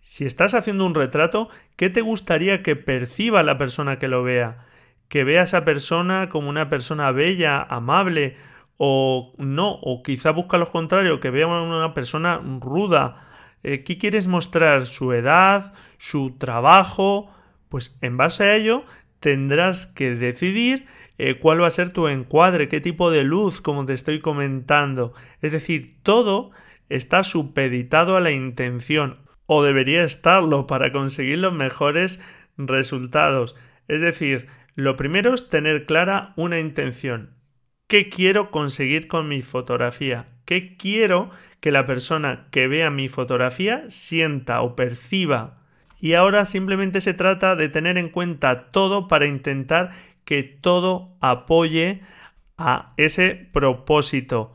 [0.00, 4.66] Si estás haciendo un retrato, ¿qué te gustaría que perciba la persona que lo vea?
[5.08, 8.36] Que vea a esa persona como una persona bella, amable,
[8.78, 13.28] o no, o quizá busca lo contrario, que vea una persona ruda.
[13.62, 14.86] Eh, ¿Qué quieres mostrar?
[14.86, 15.74] ¿Su edad?
[15.98, 17.30] ¿Su trabajo?
[17.68, 18.84] Pues en base a ello
[19.20, 20.86] tendrás que decidir
[21.18, 25.14] eh, cuál va a ser tu encuadre, qué tipo de luz, como te estoy comentando.
[25.40, 26.50] Es decir, todo
[26.88, 32.22] está supeditado a la intención, o debería estarlo para conseguir los mejores
[32.56, 33.56] resultados.
[33.88, 37.34] Es decir, lo primero es tener clara una intención.
[37.86, 40.28] ¿Qué quiero conseguir con mi fotografía?
[40.46, 45.58] ¿Qué quiero que la persona que vea mi fotografía sienta o perciba?
[46.00, 49.92] Y ahora simplemente se trata de tener en cuenta todo para intentar
[50.24, 52.02] que todo apoye
[52.56, 54.54] a ese propósito.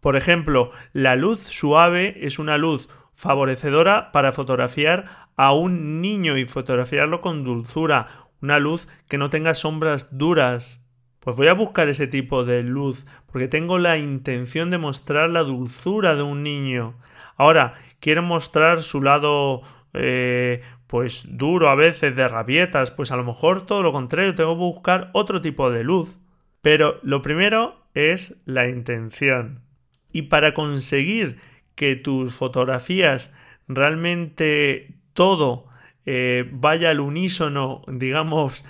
[0.00, 6.46] Por ejemplo, la luz suave es una luz favorecedora para fotografiar a un niño y
[6.46, 8.06] fotografiarlo con dulzura,
[8.42, 10.84] una luz que no tenga sombras duras.
[11.20, 15.42] Pues voy a buscar ese tipo de luz porque tengo la intención de mostrar la
[15.42, 16.98] dulzura de un niño.
[17.36, 19.62] Ahora, quiero mostrar su lado
[19.94, 20.60] eh,
[20.94, 24.60] pues duro a veces de rabietas, pues a lo mejor todo lo contrario, tengo que
[24.60, 26.18] buscar otro tipo de luz.
[26.62, 29.64] Pero lo primero es la intención.
[30.12, 31.40] Y para conseguir
[31.74, 33.34] que tus fotografías
[33.66, 35.66] realmente todo
[36.06, 38.64] eh, vaya al unísono, digamos,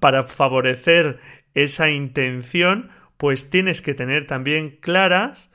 [0.00, 1.18] para favorecer
[1.54, 5.49] esa intención, pues tienes que tener también claras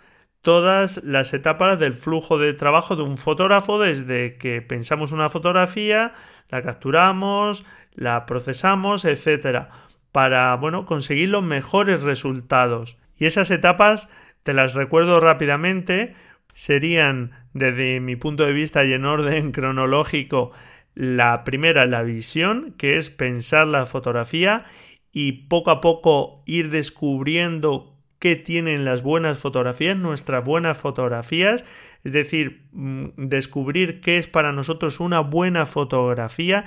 [0.46, 6.14] todas las etapas del flujo de trabajo de un fotógrafo desde que pensamos una fotografía,
[6.50, 9.72] la capturamos, la procesamos, etcétera,
[10.12, 13.00] para bueno, conseguir los mejores resultados.
[13.18, 16.14] Y esas etapas te las recuerdo rápidamente,
[16.54, 20.52] serían desde mi punto de vista y en orden cronológico
[20.94, 24.66] la primera la visión, que es pensar la fotografía
[25.12, 27.95] y poco a poco ir descubriendo
[28.26, 31.64] qué tienen las buenas fotografías, nuestras buenas fotografías,
[32.04, 36.66] es decir, mm, descubrir qué es para nosotros una buena fotografía.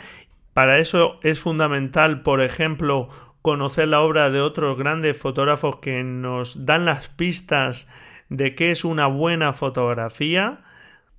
[0.55, 3.09] Para eso es fundamental, por ejemplo,
[3.43, 7.91] conocer la obra de otros grandes fotógrafos que nos dan las pistas
[8.29, 10.61] de qué es una buena fotografía.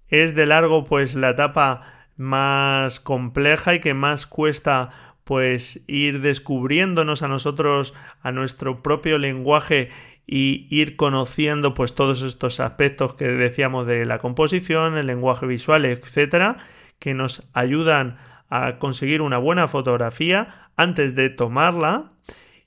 [0.07, 1.81] Es de largo pues la etapa
[2.15, 4.91] más compleja y que más cuesta
[5.25, 9.89] pues ir descubriéndonos a nosotros, a nuestro propio lenguaje
[10.31, 15.85] y ir conociendo pues todos estos aspectos que decíamos de la composición, el lenguaje visual,
[15.85, 16.57] etcétera,
[16.99, 22.11] que nos ayudan a conseguir una buena fotografía antes de tomarla.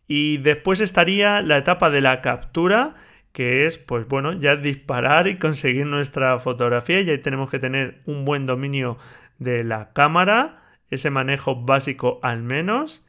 [0.09, 2.97] Y después estaría la etapa de la captura
[3.31, 7.01] que es pues bueno ya disparar y conseguir nuestra fotografía.
[7.01, 8.99] Y ahí tenemos que tener un buen dominio
[9.39, 13.07] de la cámara ese manejo básico al menos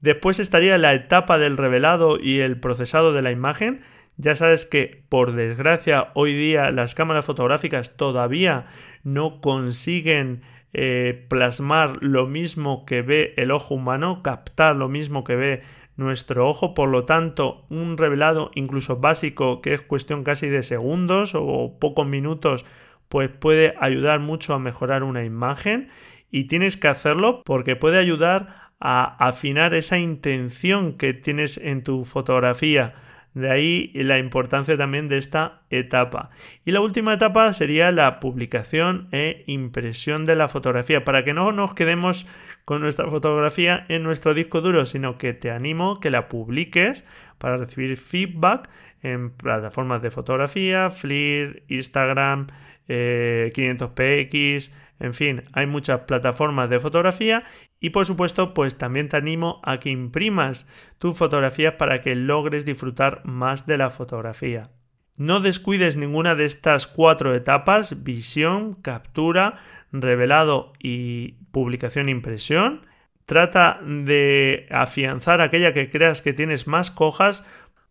[0.00, 3.82] Después estaría la etapa del revelado y el procesado de la imagen.
[4.16, 8.66] Ya sabes que, por desgracia, hoy día las cámaras fotográficas todavía
[9.02, 15.36] no consiguen eh, plasmar lo mismo que ve el ojo humano, captar lo mismo que
[15.36, 15.62] ve
[15.96, 21.32] nuestro ojo, por lo tanto, un revelado incluso básico, que es cuestión casi de segundos
[21.34, 22.64] o pocos minutos,
[23.08, 25.88] pues puede ayudar mucho a mejorar una imagen
[26.30, 32.04] y tienes que hacerlo porque puede ayudar a afinar esa intención que tienes en tu
[32.04, 32.94] fotografía.
[33.34, 36.30] De ahí la importancia también de esta etapa.
[36.64, 41.52] Y la última etapa sería la publicación e impresión de la fotografía, para que no
[41.52, 42.26] nos quedemos
[42.64, 47.04] con nuestra fotografía en nuestro disco duro, sino que te animo que la publiques
[47.38, 48.68] para recibir feedback
[49.02, 52.48] en plataformas de fotografía, Flickr, Instagram,
[52.88, 54.70] 500px, eh,
[55.00, 57.44] en fin, hay muchas plataformas de fotografía
[57.80, 60.68] y por supuesto, pues también te animo a que imprimas
[60.98, 64.70] tus fotografías para que logres disfrutar más de la fotografía.
[65.16, 69.60] No descuides ninguna de estas cuatro etapas, visión, captura,
[69.92, 72.86] revelado y publicación impresión.
[73.26, 77.44] Trata de afianzar aquella que creas que tienes más cojas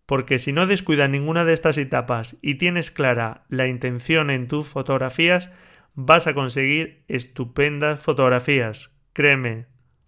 [0.05, 4.69] porque si no descuidas ninguna de estas etapas y tienes clara la intención en tus
[4.69, 5.51] fotografías,
[5.97, 9.65] vas a conseguir estupendas fotografías, créeme.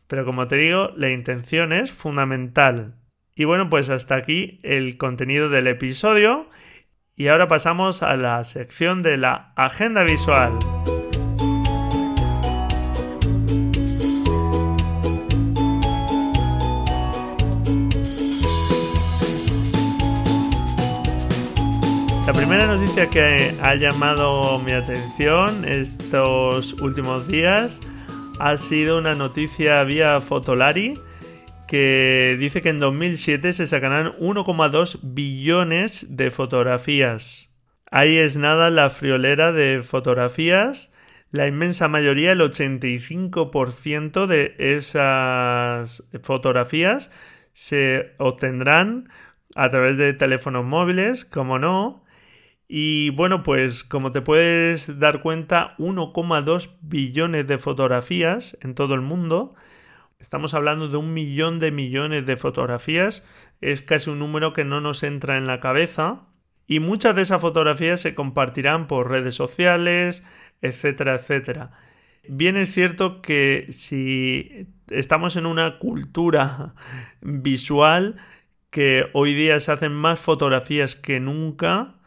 [0.07, 2.95] Pero como te digo, la intención es fundamental.
[3.35, 6.47] Y bueno, pues hasta aquí el contenido del episodio
[7.15, 10.51] y ahora pasamos a la sección de la agenda visual.
[22.49, 27.79] Primera noticia que ha llamado mi atención estos últimos días
[28.39, 30.95] ha sido una noticia vía Fotolari
[31.67, 37.51] que dice que en 2007 se sacarán 1,2 billones de fotografías.
[37.91, 40.91] Ahí es nada la friolera de fotografías.
[41.29, 47.11] La inmensa mayoría, el 85% de esas fotografías
[47.53, 49.07] se obtendrán
[49.53, 52.09] a través de teléfonos móviles, como no,
[52.72, 59.01] y bueno, pues como te puedes dar cuenta, 1,2 billones de fotografías en todo el
[59.01, 59.55] mundo.
[60.20, 63.26] Estamos hablando de un millón de millones de fotografías.
[63.59, 66.28] Es casi un número que no nos entra en la cabeza.
[66.67, 70.24] Y muchas de esas fotografías se compartirán por redes sociales,
[70.61, 71.72] etcétera, etcétera.
[72.28, 76.76] Bien es cierto que si estamos en una cultura
[77.22, 78.17] visual
[78.70, 81.98] que hoy día se hacen más fotografías que nunca,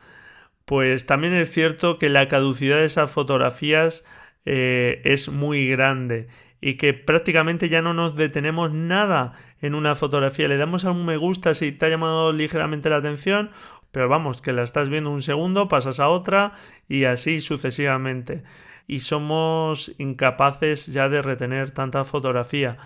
[0.64, 4.04] pues también es cierto que la caducidad de esas fotografías
[4.44, 6.28] eh, es muy grande
[6.60, 10.48] y que prácticamente ya no nos detenemos nada en una fotografía.
[10.48, 13.50] Le damos a un me gusta si te ha llamado ligeramente la atención,
[13.90, 16.52] pero vamos, que la estás viendo un segundo, pasas a otra
[16.88, 18.44] y así sucesivamente.
[18.86, 22.78] Y somos incapaces ya de retener tanta fotografía.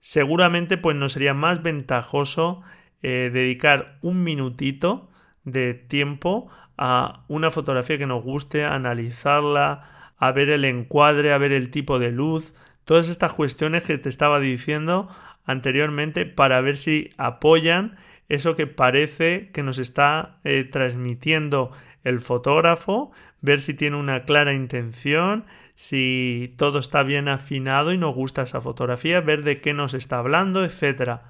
[0.00, 2.62] Seguramente pues nos sería más ventajoso
[3.02, 5.08] eh, dedicar un minutito
[5.44, 6.50] de tiempo
[6.82, 11.98] a una fotografía que nos guste, analizarla, a ver el encuadre, a ver el tipo
[11.98, 12.54] de luz,
[12.86, 15.08] todas estas cuestiones que te estaba diciendo
[15.44, 17.98] anteriormente para ver si apoyan
[18.30, 21.70] eso que parece que nos está eh, transmitiendo
[22.02, 23.12] el fotógrafo,
[23.42, 28.62] ver si tiene una clara intención, si todo está bien afinado y nos gusta esa
[28.62, 31.20] fotografía, ver de qué nos está hablando, etc.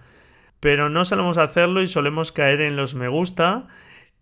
[0.60, 3.66] Pero no solemos hacerlo y solemos caer en los me gusta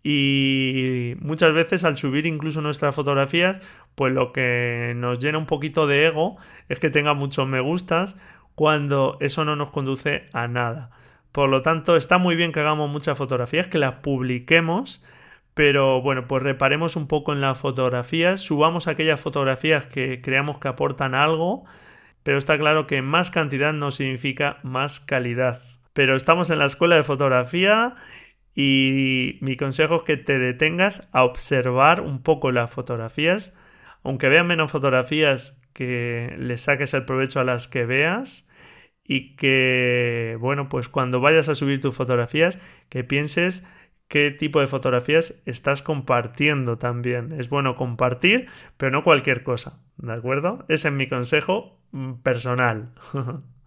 [0.03, 3.59] y muchas veces al subir incluso nuestras fotografías,
[3.95, 6.37] pues lo que nos llena un poquito de ego
[6.69, 8.15] es que tenga muchos me gustas
[8.55, 10.91] cuando eso no nos conduce a nada.
[11.31, 15.03] Por lo tanto, está muy bien que hagamos muchas fotografías, que las publiquemos,
[15.53, 20.69] pero bueno, pues reparemos un poco en las fotografías, subamos aquellas fotografías que creamos que
[20.69, 21.65] aportan algo,
[22.23, 25.61] pero está claro que más cantidad no significa más calidad.
[25.93, 27.95] Pero estamos en la escuela de fotografía
[28.61, 33.53] y mi consejo es que te detengas a observar un poco las fotografías,
[34.03, 38.49] aunque vean menos fotografías, que le saques el provecho a las que veas
[39.01, 43.65] y que, bueno, pues cuando vayas a subir tus fotografías, que pienses
[44.09, 47.31] qué tipo de fotografías estás compartiendo también.
[47.39, 50.65] Es bueno compartir, pero no cualquier cosa, ¿de acuerdo?
[50.67, 52.91] Ese es mi consejo mm, personal.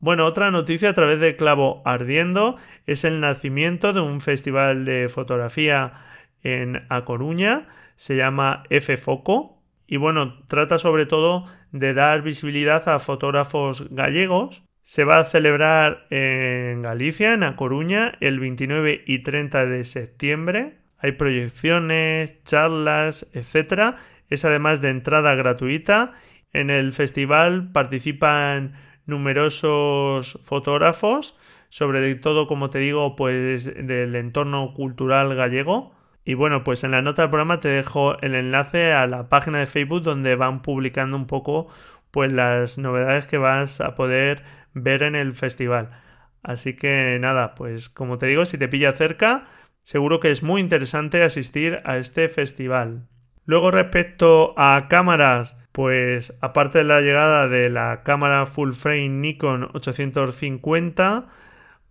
[0.00, 5.08] Bueno, otra noticia a través de Clavo Ardiendo es el nacimiento de un festival de
[5.08, 5.92] fotografía
[6.44, 12.88] en A Coruña, se llama F Foco y bueno, trata sobre todo de dar visibilidad
[12.88, 14.62] a fotógrafos gallegos.
[14.82, 20.76] Se va a celebrar en Galicia, en A Coruña, el 29 y 30 de septiembre.
[20.98, 23.96] Hay proyecciones, charlas, etc.
[24.30, 26.12] Es además de entrada gratuita.
[26.52, 28.74] En el festival participan
[29.08, 31.36] numerosos fotógrafos,
[31.68, 35.92] sobre todo, como te digo, pues del entorno cultural gallego.
[36.24, 39.58] Y bueno, pues en la nota del programa te dejo el enlace a la página
[39.58, 41.68] de Facebook donde van publicando un poco
[42.10, 44.42] pues las novedades que vas a poder
[44.74, 45.90] ver en el festival.
[46.42, 49.48] Así que nada, pues como te digo, si te pilla cerca,
[49.82, 53.08] seguro que es muy interesante asistir a este festival.
[53.44, 59.68] Luego respecto a cámaras, pues aparte de la llegada de la cámara full frame Nikon
[59.74, 61.28] 850,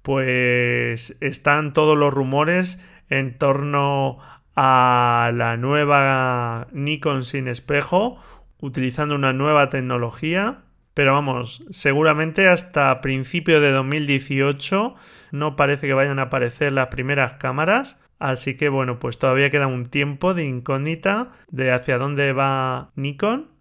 [0.02, 4.20] pues están todos los rumores en torno
[4.58, 8.22] a la nueva Nikon sin espejo,
[8.60, 10.64] utilizando una nueva tecnología.
[10.94, 14.96] Pero vamos, seguramente hasta principio de 2018
[15.32, 17.98] no parece que vayan a aparecer las primeras cámaras.
[18.20, 23.56] Así que bueno, pues todavía queda un tiempo de incógnita de hacia dónde va Nikon.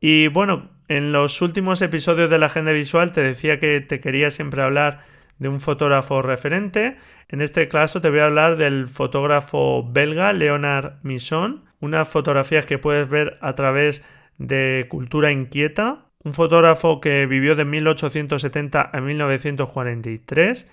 [0.00, 4.30] Y bueno, en los últimos episodios de la agenda visual te decía que te quería
[4.30, 5.04] siempre hablar
[5.38, 6.96] de un fotógrafo referente.
[7.28, 12.78] En este caso te voy a hablar del fotógrafo belga Leonard Misson, unas fotografías que
[12.78, 14.04] puedes ver a través
[14.38, 20.68] de Cultura Inquieta, un fotógrafo que vivió de 1870 a 1943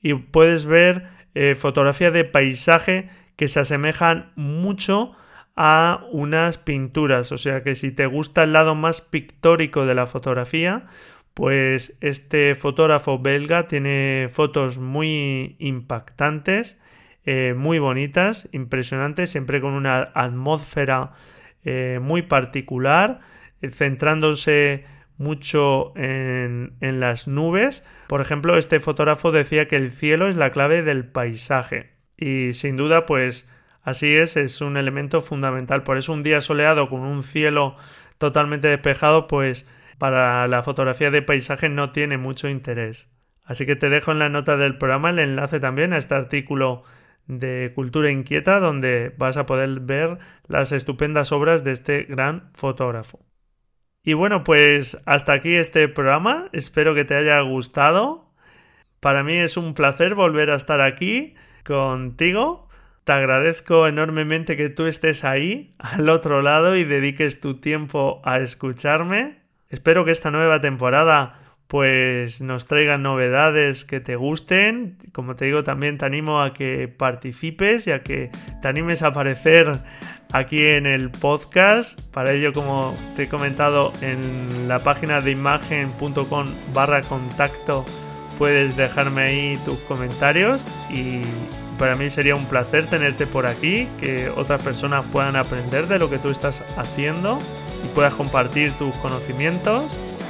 [0.00, 5.16] y puedes ver eh, fotografías de paisaje que se asemejan mucho
[5.56, 10.06] a unas pinturas, o sea que si te gusta el lado más pictórico de la
[10.06, 10.86] fotografía,
[11.34, 16.78] pues este fotógrafo belga tiene fotos muy impactantes,
[17.24, 21.12] eh, muy bonitas, impresionantes, siempre con una atmósfera
[21.64, 23.20] eh, muy particular,
[23.62, 24.84] eh, centrándose
[25.18, 27.84] mucho en, en las nubes.
[28.08, 31.92] Por ejemplo, este fotógrafo decía que el cielo es la clave del paisaje.
[32.16, 33.48] Y sin duda, pues
[33.84, 35.84] así es, es un elemento fundamental.
[35.84, 37.76] Por eso un día soleado con un cielo
[38.18, 39.68] totalmente despejado, pues
[39.98, 43.08] para la fotografía de paisaje no tiene mucho interés.
[43.44, 46.82] Así que te dejo en la nota del programa el enlace también a este artículo
[47.26, 53.20] de Cultura Inquieta donde vas a poder ver las estupendas obras de este gran fotógrafo.
[54.02, 56.48] Y bueno, pues hasta aquí este programa.
[56.52, 58.30] Espero que te haya gustado.
[59.00, 62.63] Para mí es un placer volver a estar aquí contigo.
[63.04, 68.38] Te agradezco enormemente que tú estés ahí, al otro lado, y dediques tu tiempo a
[68.38, 69.40] escucharme.
[69.68, 74.96] Espero que esta nueva temporada pues nos traiga novedades que te gusten.
[75.12, 78.30] Como te digo, también te animo a que participes y a que
[78.62, 79.72] te animes a aparecer
[80.32, 82.00] aquí en el podcast.
[82.12, 87.84] Para ello, como te he comentado, en la página de imagen.com barra contacto
[88.38, 91.20] puedes dejarme ahí tus comentarios y
[91.78, 96.10] para mí sería un placer tenerte por aquí, que otras personas puedan aprender de lo
[96.10, 97.38] que tú estás haciendo
[97.84, 99.84] y puedas compartir tus conocimientos.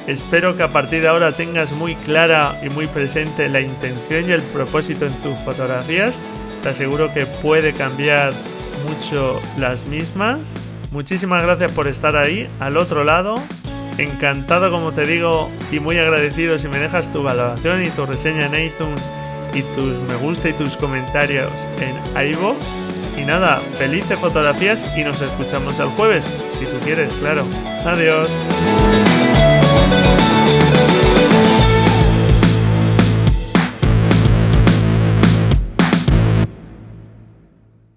[0.07, 4.33] Espero que a partir de ahora tengas muy clara y muy presente la intención y
[4.33, 6.15] el propósito en tus fotografías.
[6.63, 8.33] Te aseguro que puede cambiar
[8.87, 10.55] mucho las mismas.
[10.91, 13.35] Muchísimas gracias por estar ahí, al otro lado.
[13.97, 18.47] Encantado, como te digo, y muy agradecido si me dejas tu valoración y tu reseña
[18.47, 19.03] en iTunes
[19.55, 21.97] y tus me gusta y tus comentarios en
[22.33, 22.57] iVoox.
[23.17, 26.29] Y nada, felices fotografías y nos escuchamos el jueves,
[26.59, 27.45] si tú quieres, claro.
[27.85, 28.29] Adiós.